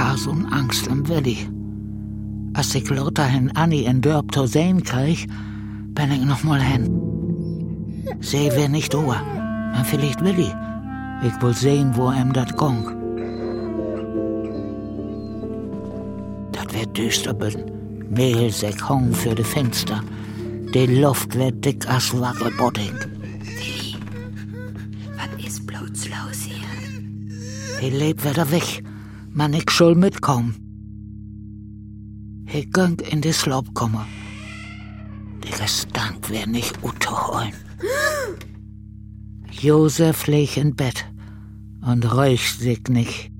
[0.09, 1.37] Ha so'n Angst im Willi.
[2.55, 5.27] Als ich lauter hin Anni in Dörp zu sehen krieg,
[5.93, 6.89] bin ich noch mal hin.
[8.19, 10.51] Sie wär nicht da, man vielleicht Willi.
[11.21, 12.85] Ich will sehen, wo ihm dat gong.
[16.53, 17.71] Dat wär düster bin.
[18.09, 20.01] Mehlsäck hong für de Fenster.
[20.73, 22.97] Die Luft wär dick as Wackelbodding.
[25.17, 27.87] Was ist bloß los hier?
[27.87, 28.83] Ich leb wieder weg.
[29.39, 30.53] Man, ich soll mitkommen.
[32.51, 34.05] Ich gang in die Slob komme.
[35.41, 37.53] Der Gestank wär nicht unterholen.
[39.49, 41.05] Josef leg in Bett
[41.79, 43.31] und räucht sich nicht.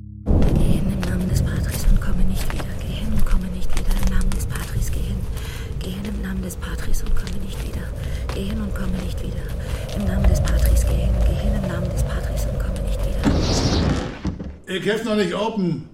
[14.70, 15.90] Ich helf noch nicht open.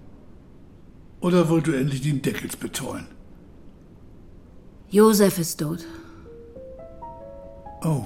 [1.20, 3.06] Oder wollt du endlich den Deckels betreuen?
[4.90, 5.84] Josef ist tot.
[7.82, 8.04] Oh,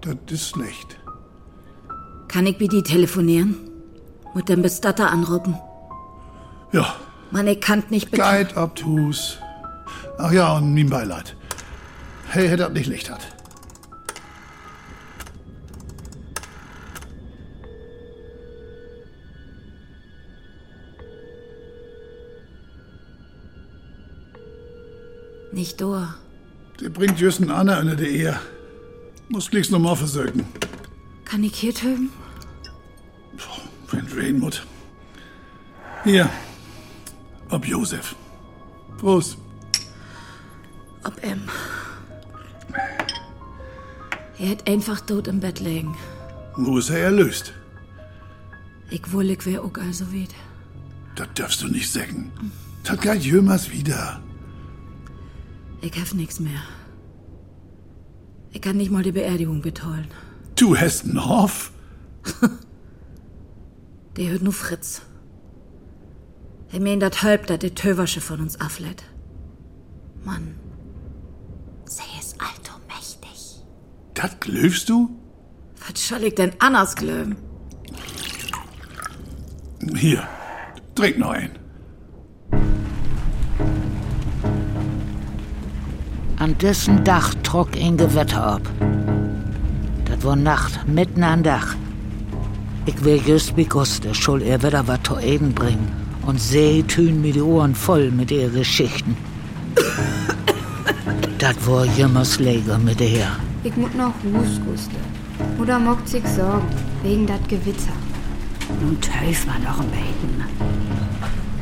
[0.00, 0.98] das ist schlecht.
[2.28, 3.56] Kann ich mit die telefonieren?
[4.34, 5.56] Mit dem Bestatter anrufen?
[6.72, 6.94] Ja,
[7.30, 9.36] Man, ich kann nicht bet- Guide obtus.
[10.18, 11.36] Ach ja, und mein Beileid.
[12.28, 13.20] Hey, hätte das nicht Licht hat.
[25.52, 26.14] Nicht da.
[26.80, 28.40] Der bringt Jüssen Anna in der Ehe.
[29.28, 30.46] Muss gleich noch mal versögen.
[31.24, 32.10] Kann ich hier töten?
[33.90, 34.62] Wenn Rain muss.
[36.04, 36.28] Hier.
[37.50, 38.16] Ob Josef.
[38.98, 39.36] Prost.
[41.04, 41.42] Ob em.
[44.38, 45.94] Er hat einfach tot im Bett liegen.
[46.56, 47.52] Wo ist er erlöst?
[48.90, 50.34] Ich wohl, ich wär auch also wieder.
[51.14, 52.32] Das darfst du nicht sagen.
[52.84, 54.20] Das geht jemals wieder.
[55.82, 56.62] Ich hab nix mehr.
[58.52, 60.06] Ich kann nicht mal die Beerdigung betollen.
[60.54, 61.72] Du hast einen Hoff?
[64.16, 65.02] Der hört nur Fritz.
[66.70, 69.02] Er meint dat halb, dat der Töversche von uns aflet.
[70.24, 70.54] Mann.
[71.86, 73.62] Sie ist alt und mächtig.
[74.14, 75.10] Das glöfst du?
[75.86, 77.36] Was soll ich denn anders glöben?
[79.96, 80.26] Hier.
[80.94, 81.58] Trink noch ein.
[86.42, 88.62] An dessen Dach trock ein Gewitter ab.
[90.06, 91.76] Das war Nacht, mitten an Dach.
[92.84, 95.88] Ich will just wie Guste, schul er wieder was zu Eden bringen.
[96.26, 99.16] Und sie tun mir die Ohren voll mit ihren Geschichten.
[101.38, 103.28] das war jemals Leger mit der.
[103.62, 104.96] Ich muss noch Hus, Guste.
[105.60, 106.66] Oder mockt sich Sorgen,
[107.04, 107.96] wegen dat Gewitter.
[108.80, 110.42] Nun teuf man noch ein Beten.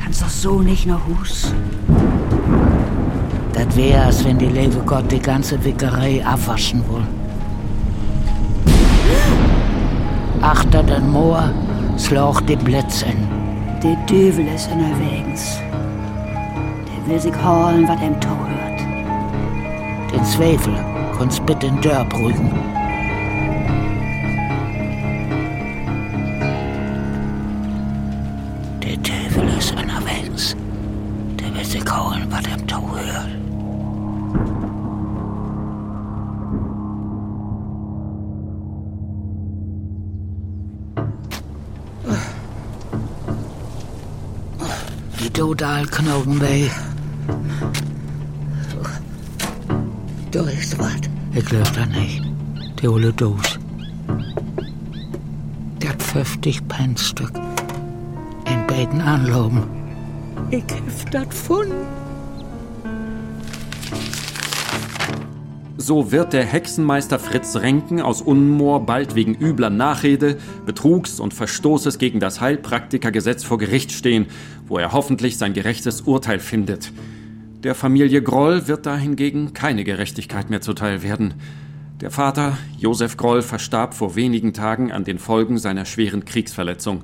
[0.01, 1.53] Kannst doch so nicht noch Hus.
[3.63, 7.03] Das wär, als wenn die liebe Gott die ganze Wickerei abwaschen will.
[10.41, 11.51] Achter den Moor
[11.95, 13.27] sloch die Blitz in.
[13.83, 15.59] Der Düvel ist unterwegs.
[16.87, 20.11] Der will sich holen, was ihm to hört.
[20.11, 20.73] Den Zweifel
[21.15, 22.51] kannst bitte in Dörr brügen.
[28.83, 30.55] Der Teufel ist unterwegs.
[31.39, 32.81] Der will sich holen, was ihm to
[45.41, 45.59] hört.
[45.59, 46.69] Die total Knochen weh.
[50.31, 51.01] Du ist was?
[51.33, 52.23] Ich glaub da nicht.
[52.81, 53.59] Die olle Dose.
[55.81, 57.31] Der hat 50 Pennstück.
[58.45, 59.63] In beiden Anloben.
[60.51, 62.00] Ich hef das gefunden.
[65.91, 71.97] So wird der Hexenmeister Fritz Renken aus Unmoor bald wegen übler Nachrede, Betrugs und Verstoßes
[71.97, 74.27] gegen das Heilpraktikergesetz vor Gericht stehen,
[74.69, 76.93] wo er hoffentlich sein gerechtes Urteil findet.
[77.63, 81.33] Der Familie Groll wird da hingegen keine Gerechtigkeit mehr zuteil werden.
[81.99, 87.01] Der Vater, Josef Groll, verstarb vor wenigen Tagen an den Folgen seiner schweren Kriegsverletzung.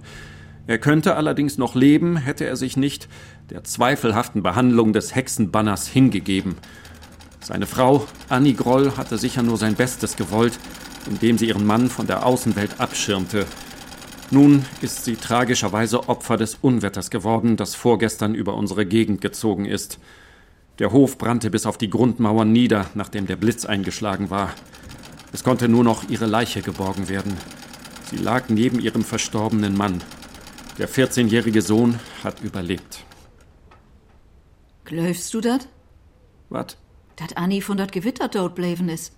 [0.66, 3.10] Er könnte allerdings noch leben, hätte er sich nicht
[3.50, 6.56] der zweifelhaften Behandlung des Hexenbanners hingegeben.
[7.48, 10.60] Seine Frau, Annie Groll, hatte sicher nur sein Bestes gewollt,
[11.10, 13.46] indem sie ihren Mann von der Außenwelt abschirmte.
[14.32, 19.98] Nun ist sie tragischerweise Opfer des Unwetters geworden, das vorgestern über unsere Gegend gezogen ist.
[20.80, 24.54] Der Hof brannte bis auf die Grundmauern nieder, nachdem der Blitz eingeschlagen war.
[25.32, 27.38] Es konnte nur noch ihre Leiche geborgen werden.
[28.12, 30.04] Sie lag neben ihrem verstorbenen Mann.
[30.80, 33.06] Der 14-jährige Sohn hat überlebt.
[34.84, 35.70] Glaubst du dat?
[36.50, 36.76] Was?
[37.18, 39.14] Dat Annie von dat Gewitter tot bleiben ist.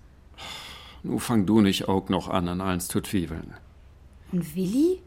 [1.02, 3.54] Nu fang du nicht auch noch an, an eins zu zwiefeln.
[4.32, 5.00] Und Willi?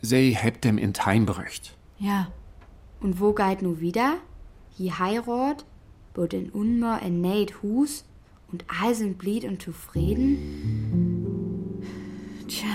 [0.00, 1.76] Sie hebt dem in Heimbrücht.
[1.98, 2.28] Ja.
[3.00, 4.16] Und wo geht nu wieder?
[4.70, 5.64] Hier heirat,
[6.14, 8.04] bot in Unmer en neid Hus
[8.50, 10.38] und all sind blied und zufrieden?
[12.48, 12.66] Tja.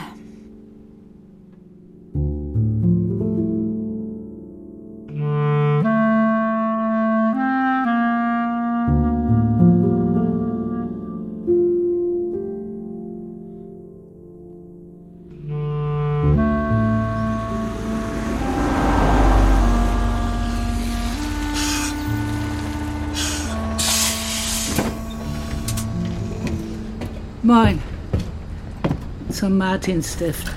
[29.43, 30.47] Zum Martinstift.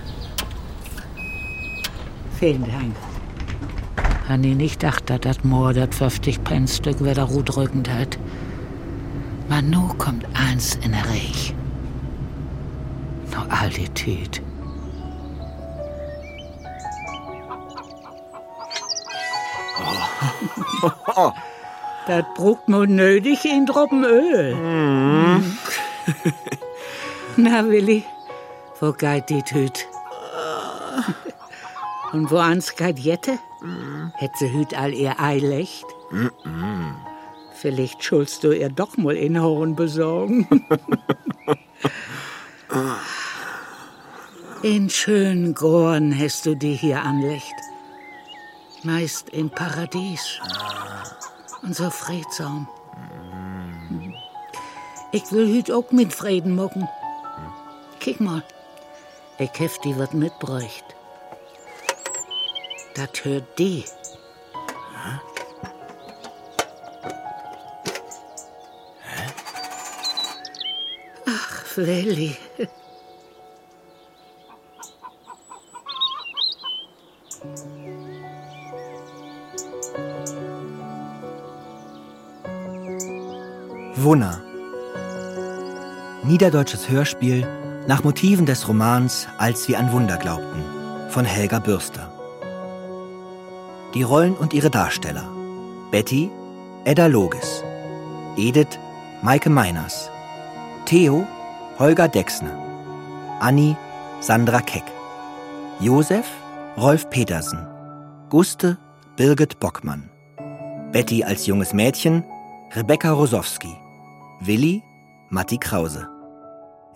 [2.39, 2.95] Vielen Dank.
[4.28, 8.16] Han ich nicht gedacht, dass das Moor das 50 Pennstück wieder gut rückend hat.
[9.49, 11.53] Man nu kommt eins in der Reich.
[13.32, 14.41] No all die Tüt.
[22.07, 24.55] Das brucht nur nötig in Droppen Öl.
[24.55, 25.59] Mhm.
[27.37, 28.05] Na, Willi,
[28.81, 29.87] wo geht die Tüt?
[32.12, 33.39] Und wo ans geht Jette?
[34.14, 35.85] Hätt sie hüt all ihr Eilecht?
[37.55, 40.47] Vielleicht schulst du ihr doch mal in Horn besorgen.
[44.62, 47.55] in schönen Gorn hast du die hier anlecht.
[48.83, 50.41] Meist in Paradies.
[51.62, 52.68] Und so friedsam.
[55.12, 56.87] Ich will hüt auch mit Frieden mucken.
[58.01, 58.43] Kick mal.
[59.39, 60.84] Ich hef die wat mitbräucht.
[62.95, 63.84] Dat hört die.
[71.26, 72.37] Ach, Willi.
[83.97, 84.41] Wunna.
[86.22, 90.64] Niederdeutsches Hörspiel nach Motiven des Romans Als wir an Wunder glaubten
[91.11, 92.11] von Helga Bürster.
[93.95, 95.24] Die Rollen und ihre Darsteller.
[95.91, 96.30] Betty,
[96.84, 97.62] Edda Logis.
[98.37, 98.78] Edith,
[99.22, 100.11] Maike Meiners.
[100.84, 101.26] Theo
[101.78, 102.55] Holger Dexner.
[103.41, 103.76] Anni
[104.20, 104.84] Sandra Keck.
[105.80, 106.26] Josef
[106.76, 107.66] Rolf Petersen.
[108.28, 108.76] Guste
[109.16, 110.11] Birgit Bockmann.
[110.93, 112.24] Betty als junges Mädchen
[112.74, 113.74] Rebecca Rosowski.
[114.41, 114.82] Willi
[115.30, 116.15] Matti Krause.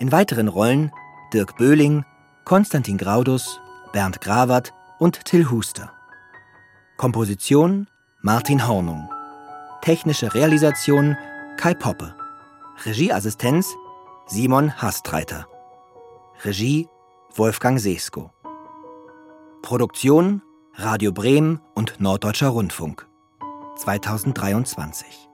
[0.00, 0.90] In weiteren Rollen
[1.34, 2.06] Dirk Böhling,
[2.46, 3.60] Konstantin Graudus,
[3.92, 5.92] Bernd Grawert und Till Huster.
[6.96, 7.86] Komposition
[8.22, 9.10] Martin Hornung.
[9.82, 11.18] Technische Realisation
[11.58, 12.16] Kai Poppe.
[12.86, 13.76] Regieassistenz
[14.26, 15.46] Simon Hastreiter.
[16.44, 16.88] Regie
[17.34, 18.32] Wolfgang Sesko.
[19.60, 20.40] Produktion
[20.76, 23.06] Radio Bremen und Norddeutscher Rundfunk
[23.76, 25.29] 2023.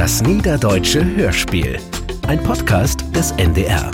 [0.00, 1.78] Das Niederdeutsche Hörspiel.
[2.26, 3.90] Ein Podcast des NDR.